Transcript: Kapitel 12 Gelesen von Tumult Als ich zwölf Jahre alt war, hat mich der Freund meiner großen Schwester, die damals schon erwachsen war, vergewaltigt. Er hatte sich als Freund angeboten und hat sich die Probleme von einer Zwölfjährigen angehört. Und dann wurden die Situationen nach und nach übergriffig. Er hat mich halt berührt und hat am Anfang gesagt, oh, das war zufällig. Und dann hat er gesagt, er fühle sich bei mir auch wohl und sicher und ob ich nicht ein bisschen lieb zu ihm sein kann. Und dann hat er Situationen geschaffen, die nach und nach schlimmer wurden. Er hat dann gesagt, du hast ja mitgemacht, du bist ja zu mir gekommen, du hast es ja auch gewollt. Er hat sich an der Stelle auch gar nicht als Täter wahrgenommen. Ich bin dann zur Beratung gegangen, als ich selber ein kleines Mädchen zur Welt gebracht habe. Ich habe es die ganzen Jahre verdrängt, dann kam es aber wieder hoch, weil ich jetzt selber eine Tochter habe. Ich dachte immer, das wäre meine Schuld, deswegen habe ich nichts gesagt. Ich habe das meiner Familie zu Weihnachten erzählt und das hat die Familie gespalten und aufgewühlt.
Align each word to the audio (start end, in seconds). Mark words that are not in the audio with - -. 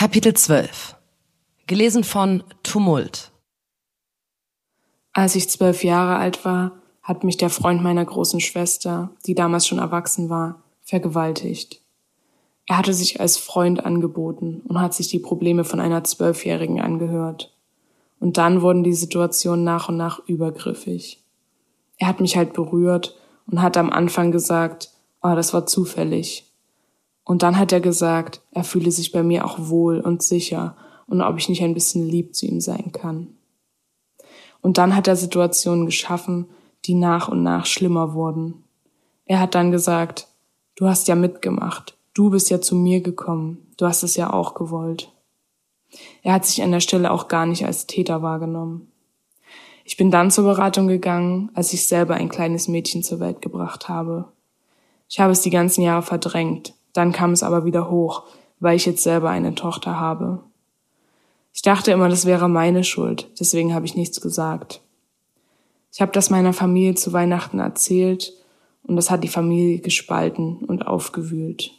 Kapitel 0.00 0.32
12 0.32 0.96
Gelesen 1.66 2.04
von 2.04 2.42
Tumult 2.62 3.32
Als 5.12 5.34
ich 5.34 5.50
zwölf 5.50 5.84
Jahre 5.84 6.16
alt 6.16 6.42
war, 6.46 6.80
hat 7.02 7.22
mich 7.22 7.36
der 7.36 7.50
Freund 7.50 7.82
meiner 7.82 8.06
großen 8.06 8.40
Schwester, 8.40 9.10
die 9.26 9.34
damals 9.34 9.66
schon 9.66 9.78
erwachsen 9.78 10.30
war, 10.30 10.62
vergewaltigt. 10.80 11.82
Er 12.64 12.78
hatte 12.78 12.94
sich 12.94 13.20
als 13.20 13.36
Freund 13.36 13.84
angeboten 13.84 14.62
und 14.66 14.80
hat 14.80 14.94
sich 14.94 15.08
die 15.08 15.18
Probleme 15.18 15.64
von 15.64 15.80
einer 15.80 16.02
Zwölfjährigen 16.02 16.80
angehört. 16.80 17.54
Und 18.20 18.38
dann 18.38 18.62
wurden 18.62 18.82
die 18.82 18.94
Situationen 18.94 19.64
nach 19.64 19.90
und 19.90 19.98
nach 19.98 20.26
übergriffig. 20.26 21.22
Er 21.98 22.06
hat 22.06 22.20
mich 22.20 22.38
halt 22.38 22.54
berührt 22.54 23.18
und 23.46 23.60
hat 23.60 23.76
am 23.76 23.90
Anfang 23.90 24.32
gesagt, 24.32 24.92
oh, 25.20 25.34
das 25.34 25.52
war 25.52 25.66
zufällig. 25.66 26.49
Und 27.24 27.42
dann 27.42 27.58
hat 27.58 27.72
er 27.72 27.80
gesagt, 27.80 28.42
er 28.50 28.64
fühle 28.64 28.90
sich 28.90 29.12
bei 29.12 29.22
mir 29.22 29.44
auch 29.44 29.58
wohl 29.58 30.00
und 30.00 30.22
sicher 30.22 30.76
und 31.06 31.20
ob 31.22 31.38
ich 31.38 31.48
nicht 31.48 31.62
ein 31.62 31.74
bisschen 31.74 32.06
lieb 32.06 32.34
zu 32.34 32.46
ihm 32.46 32.60
sein 32.60 32.92
kann. 32.92 33.28
Und 34.62 34.78
dann 34.78 34.94
hat 34.94 35.08
er 35.08 35.16
Situationen 35.16 35.86
geschaffen, 35.86 36.46
die 36.84 36.94
nach 36.94 37.28
und 37.28 37.42
nach 37.42 37.66
schlimmer 37.66 38.14
wurden. 38.14 38.64
Er 39.26 39.40
hat 39.40 39.54
dann 39.54 39.70
gesagt, 39.70 40.28
du 40.76 40.86
hast 40.86 41.08
ja 41.08 41.14
mitgemacht, 41.14 41.96
du 42.14 42.30
bist 42.30 42.50
ja 42.50 42.60
zu 42.60 42.74
mir 42.74 43.00
gekommen, 43.00 43.66
du 43.76 43.86
hast 43.86 44.02
es 44.02 44.16
ja 44.16 44.32
auch 44.32 44.54
gewollt. 44.54 45.12
Er 46.22 46.34
hat 46.34 46.46
sich 46.46 46.62
an 46.62 46.72
der 46.72 46.80
Stelle 46.80 47.10
auch 47.10 47.28
gar 47.28 47.46
nicht 47.46 47.66
als 47.66 47.86
Täter 47.86 48.22
wahrgenommen. 48.22 48.90
Ich 49.84 49.96
bin 49.96 50.10
dann 50.10 50.30
zur 50.30 50.44
Beratung 50.44 50.86
gegangen, 50.86 51.50
als 51.54 51.72
ich 51.72 51.88
selber 51.88 52.14
ein 52.14 52.28
kleines 52.28 52.68
Mädchen 52.68 53.02
zur 53.02 53.18
Welt 53.18 53.42
gebracht 53.42 53.88
habe. 53.88 54.26
Ich 55.08 55.18
habe 55.18 55.32
es 55.32 55.40
die 55.40 55.50
ganzen 55.50 55.82
Jahre 55.82 56.02
verdrängt, 56.02 56.74
dann 56.92 57.12
kam 57.12 57.32
es 57.32 57.42
aber 57.42 57.64
wieder 57.64 57.90
hoch, 57.90 58.24
weil 58.58 58.76
ich 58.76 58.86
jetzt 58.86 59.02
selber 59.02 59.30
eine 59.30 59.54
Tochter 59.54 59.98
habe. 59.98 60.40
Ich 61.52 61.62
dachte 61.62 61.90
immer, 61.90 62.08
das 62.08 62.26
wäre 62.26 62.48
meine 62.48 62.84
Schuld, 62.84 63.28
deswegen 63.38 63.74
habe 63.74 63.86
ich 63.86 63.96
nichts 63.96 64.20
gesagt. 64.20 64.80
Ich 65.92 66.00
habe 66.00 66.12
das 66.12 66.30
meiner 66.30 66.52
Familie 66.52 66.94
zu 66.94 67.12
Weihnachten 67.12 67.58
erzählt 67.58 68.32
und 68.84 68.96
das 68.96 69.10
hat 69.10 69.24
die 69.24 69.28
Familie 69.28 69.80
gespalten 69.80 70.58
und 70.58 70.86
aufgewühlt. 70.86 71.72